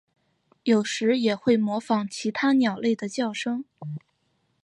[0.63, 3.63] 有时也会模仿其他鸟类的叫声。